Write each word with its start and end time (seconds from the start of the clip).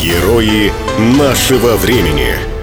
Герои 0.00 0.72
нашего 0.98 1.76
времени. 1.76 2.55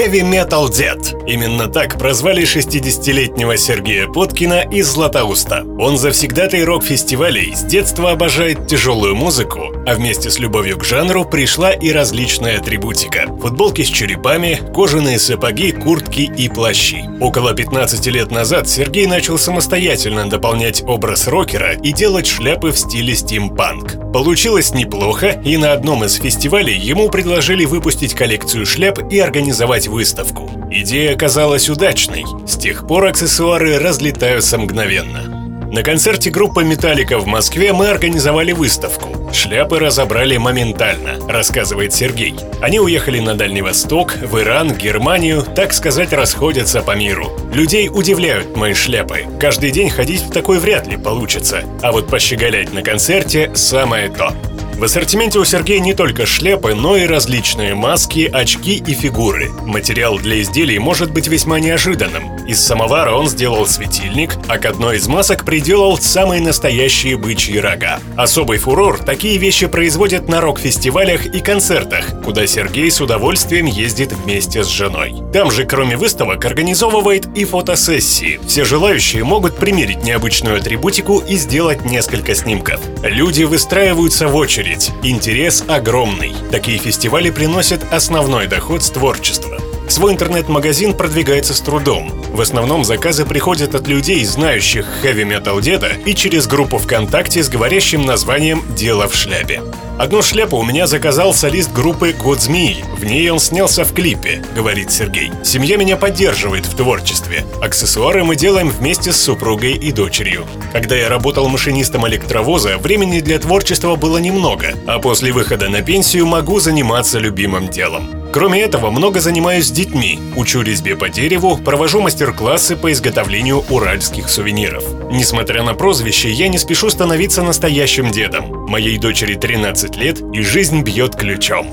Heavy 0.00 0.22
Metal 0.22 0.66
Dad. 0.70 1.26
Именно 1.26 1.66
так 1.66 1.98
прозвали 1.98 2.44
60-летнего 2.44 3.58
Сергея 3.58 4.06
Поткина 4.06 4.62
из 4.62 4.88
Златоуста. 4.88 5.66
Он 5.78 5.98
завсегдатый 5.98 6.64
рок-фестивалей, 6.64 7.54
с 7.54 7.64
детства 7.64 8.12
обожает 8.12 8.66
тяжелую 8.66 9.14
музыку, 9.14 9.74
а 9.86 9.94
вместе 9.94 10.30
с 10.30 10.38
любовью 10.38 10.78
к 10.78 10.84
жанру 10.84 11.26
пришла 11.26 11.72
и 11.72 11.92
различная 11.92 12.58
атрибутика. 12.58 13.26
Футболки 13.42 13.82
с 13.82 13.88
черепами, 13.88 14.58
кожаные 14.74 15.18
сапоги, 15.18 15.72
куртки 15.72 16.22
и 16.22 16.48
плащи. 16.48 17.04
Около 17.20 17.52
15 17.52 18.06
лет 18.06 18.30
назад 18.30 18.70
Сергей 18.70 19.04
начал 19.04 19.36
самостоятельно 19.36 20.30
дополнять 20.30 20.82
образ 20.82 21.28
рокера 21.28 21.74
и 21.74 21.92
делать 21.92 22.26
шляпы 22.26 22.70
в 22.70 22.78
стиле 22.78 23.14
стимпанк. 23.14 23.98
Получилось 24.14 24.72
неплохо, 24.72 25.40
и 25.44 25.58
на 25.58 25.72
одном 25.72 26.04
из 26.04 26.14
фестивалей 26.14 26.78
ему 26.78 27.10
предложили 27.10 27.66
выпустить 27.66 28.14
коллекцию 28.14 28.64
шляп 28.64 28.98
и 29.12 29.18
организовать 29.18 29.89
выставку. 29.90 30.50
Идея 30.70 31.14
оказалась 31.14 31.68
удачной. 31.68 32.24
С 32.46 32.56
тех 32.56 32.86
пор 32.86 33.06
аксессуары 33.06 33.78
разлетаются 33.78 34.56
мгновенно. 34.58 35.40
На 35.72 35.84
концерте 35.84 36.30
группы 36.30 36.64
«Металлика» 36.64 37.18
в 37.18 37.26
Москве 37.26 37.72
мы 37.72 37.86
организовали 37.86 38.50
выставку. 38.50 39.20
Шляпы 39.32 39.78
разобрали 39.78 40.36
моментально, 40.36 41.24
рассказывает 41.28 41.92
Сергей. 41.92 42.34
Они 42.60 42.80
уехали 42.80 43.20
на 43.20 43.36
Дальний 43.36 43.62
Восток, 43.62 44.16
в 44.16 44.40
Иран, 44.40 44.74
Германию, 44.74 45.44
так 45.54 45.72
сказать, 45.72 46.12
расходятся 46.12 46.82
по 46.82 46.96
миру. 46.96 47.30
Людей 47.54 47.88
удивляют 47.88 48.56
мои 48.56 48.74
шляпы. 48.74 49.26
Каждый 49.38 49.70
день 49.70 49.90
ходить 49.90 50.22
в 50.22 50.32
такой 50.32 50.58
вряд 50.58 50.88
ли 50.88 50.96
получится. 50.96 51.62
А 51.82 51.92
вот 51.92 52.08
пощеголять 52.08 52.72
на 52.72 52.82
концерте– 52.82 53.52
самое 53.54 54.08
то. 54.08 54.34
В 54.80 54.84
ассортименте 54.84 55.38
у 55.38 55.44
Сергея 55.44 55.78
не 55.78 55.92
только 55.92 56.24
шляпы, 56.24 56.74
но 56.74 56.96
и 56.96 57.04
различные 57.04 57.74
маски, 57.74 58.30
очки 58.32 58.76
и 58.86 58.94
фигуры. 58.94 59.50
Материал 59.66 60.18
для 60.18 60.40
изделий 60.40 60.78
может 60.78 61.12
быть 61.12 61.26
весьма 61.26 61.60
неожиданным. 61.60 62.46
Из 62.46 62.64
самовара 62.64 63.12
он 63.12 63.28
сделал 63.28 63.66
светильник, 63.66 64.38
а 64.48 64.56
к 64.56 64.64
одной 64.64 64.96
из 64.96 65.06
масок 65.06 65.44
приделал 65.44 65.98
самые 65.98 66.40
настоящие 66.40 67.18
бычьи 67.18 67.58
рога. 67.58 68.00
Особый 68.16 68.56
фурор 68.56 68.96
такие 68.96 69.36
вещи 69.36 69.66
производят 69.66 70.30
на 70.30 70.40
рок-фестивалях 70.40 71.26
и 71.26 71.40
концертах, 71.40 72.22
куда 72.24 72.46
Сергей 72.46 72.90
с 72.90 73.02
удовольствием 73.02 73.66
ездит 73.66 74.12
вместе 74.12 74.64
с 74.64 74.68
женой. 74.68 75.14
Там 75.30 75.50
же, 75.50 75.66
кроме 75.66 75.98
выставок, 75.98 76.42
организовывает 76.46 77.28
и 77.36 77.44
фотосессии. 77.44 78.40
Все 78.46 78.64
желающие 78.64 79.24
могут 79.24 79.56
примерить 79.56 80.04
необычную 80.04 80.56
атрибутику 80.56 81.18
и 81.18 81.36
сделать 81.36 81.84
несколько 81.84 82.34
снимков. 82.34 82.80
Люди 83.02 83.42
выстраиваются 83.42 84.26
в 84.26 84.36
очередь 84.36 84.69
очередь. 84.70 84.92
Интерес 85.02 85.64
огромный. 85.68 86.34
Такие 86.50 86.78
фестивали 86.78 87.30
приносят 87.30 87.84
основной 87.92 88.46
доход 88.46 88.82
с 88.82 88.90
творчества. 88.90 89.58
Свой 89.90 90.12
интернет-магазин 90.12 90.94
продвигается 90.94 91.52
с 91.52 91.60
трудом. 91.60 92.12
В 92.30 92.40
основном 92.40 92.84
заказы 92.84 93.26
приходят 93.26 93.74
от 93.74 93.88
людей, 93.88 94.24
знающих 94.24 94.86
хэви-метал 95.02 95.60
деда 95.60 95.90
и 96.06 96.14
через 96.14 96.46
группу 96.46 96.78
ВКонтакте 96.78 97.42
с 97.42 97.48
говорящим 97.48 98.06
названием 98.06 98.62
«Дело 98.76 99.08
в 99.08 99.16
шляпе». 99.16 99.62
Одну 99.98 100.22
шляпу 100.22 100.58
у 100.58 100.62
меня 100.62 100.86
заказал 100.86 101.34
солист 101.34 101.72
группы 101.72 102.12
«Год 102.12 102.40
змеи». 102.40 102.84
В 102.98 103.04
ней 103.04 103.28
он 103.30 103.40
снялся 103.40 103.84
в 103.84 103.92
клипе, 103.92 104.44
говорит 104.54 104.92
Сергей. 104.92 105.32
Семья 105.42 105.76
меня 105.76 105.96
поддерживает 105.96 106.66
в 106.66 106.76
творчестве. 106.76 107.44
Аксессуары 107.60 108.22
мы 108.22 108.36
делаем 108.36 108.70
вместе 108.70 109.10
с 109.10 109.20
супругой 109.20 109.72
и 109.72 109.90
дочерью. 109.90 110.46
Когда 110.72 110.94
я 110.94 111.08
работал 111.08 111.48
машинистом 111.48 112.06
электровоза, 112.06 112.78
времени 112.78 113.18
для 113.18 113.40
творчества 113.40 113.96
было 113.96 114.18
немного, 114.18 114.72
а 114.86 115.00
после 115.00 115.32
выхода 115.32 115.68
на 115.68 115.82
пенсию 115.82 116.26
могу 116.26 116.60
заниматься 116.60 117.18
любимым 117.18 117.68
делом. 117.68 118.19
Кроме 118.32 118.60
этого, 118.60 118.90
много 118.90 119.18
занимаюсь 119.20 119.72
детьми, 119.72 120.20
учу 120.36 120.62
резьбе 120.62 120.94
по 120.94 121.08
дереву, 121.08 121.56
провожу 121.56 122.00
мастер-классы 122.00 122.76
по 122.76 122.92
изготовлению 122.92 123.64
уральских 123.68 124.28
сувениров. 124.28 124.84
Несмотря 125.10 125.64
на 125.64 125.74
прозвище, 125.74 126.30
я 126.30 126.46
не 126.46 126.56
спешу 126.56 126.90
становиться 126.90 127.42
настоящим 127.42 128.12
дедом. 128.12 128.66
Моей 128.68 128.98
дочери 128.98 129.34
13 129.34 129.96
лет, 129.96 130.20
и 130.32 130.42
жизнь 130.42 130.82
бьет 130.82 131.16
ключом. 131.16 131.66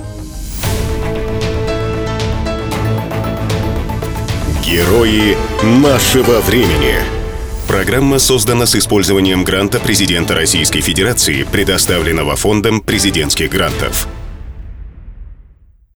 Герои 4.66 5.38
нашего 5.62 6.42
времени. 6.42 6.96
Программа 7.68 8.18
создана 8.18 8.66
с 8.66 8.76
использованием 8.76 9.44
гранта 9.44 9.80
президента 9.80 10.34
Российской 10.34 10.82
Федерации, 10.82 11.44
предоставленного 11.44 12.36
Фондом 12.36 12.82
президентских 12.82 13.52
грантов. 13.52 14.08